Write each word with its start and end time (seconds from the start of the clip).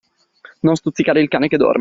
Non 0.61 0.73
stuzzicare 0.77 1.21
il 1.21 1.27
can 1.27 1.47
che 1.47 1.57
dorme. 1.57 1.79